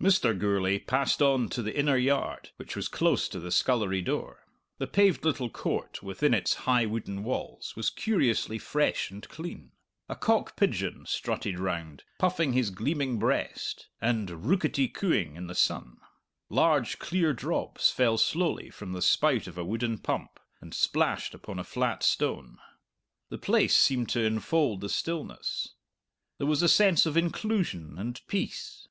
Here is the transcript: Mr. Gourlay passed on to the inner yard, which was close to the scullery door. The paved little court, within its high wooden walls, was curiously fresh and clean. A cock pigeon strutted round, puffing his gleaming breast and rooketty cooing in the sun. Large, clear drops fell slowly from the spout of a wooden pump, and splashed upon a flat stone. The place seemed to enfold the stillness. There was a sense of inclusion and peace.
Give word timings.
Mr. 0.00 0.32
Gourlay 0.38 0.78
passed 0.78 1.20
on 1.20 1.48
to 1.48 1.60
the 1.60 1.76
inner 1.76 1.96
yard, 1.96 2.50
which 2.54 2.76
was 2.76 2.86
close 2.86 3.28
to 3.28 3.40
the 3.40 3.50
scullery 3.50 4.00
door. 4.00 4.46
The 4.78 4.86
paved 4.86 5.24
little 5.24 5.50
court, 5.50 6.04
within 6.04 6.32
its 6.34 6.54
high 6.54 6.86
wooden 6.86 7.24
walls, 7.24 7.74
was 7.74 7.90
curiously 7.90 8.58
fresh 8.60 9.10
and 9.10 9.28
clean. 9.28 9.72
A 10.08 10.14
cock 10.14 10.54
pigeon 10.54 11.04
strutted 11.06 11.58
round, 11.58 12.04
puffing 12.20 12.52
his 12.52 12.70
gleaming 12.70 13.18
breast 13.18 13.88
and 14.00 14.44
rooketty 14.46 14.86
cooing 14.86 15.34
in 15.34 15.48
the 15.48 15.52
sun. 15.56 15.96
Large, 16.48 17.00
clear 17.00 17.32
drops 17.32 17.90
fell 17.90 18.18
slowly 18.18 18.70
from 18.70 18.92
the 18.92 19.02
spout 19.02 19.48
of 19.48 19.58
a 19.58 19.64
wooden 19.64 19.98
pump, 19.98 20.38
and 20.60 20.72
splashed 20.72 21.34
upon 21.34 21.58
a 21.58 21.64
flat 21.64 22.04
stone. 22.04 22.58
The 23.30 23.38
place 23.38 23.74
seemed 23.74 24.08
to 24.10 24.22
enfold 24.22 24.80
the 24.80 24.88
stillness. 24.88 25.74
There 26.38 26.46
was 26.46 26.62
a 26.62 26.68
sense 26.68 27.04
of 27.04 27.16
inclusion 27.16 27.98
and 27.98 28.20
peace. 28.28 28.86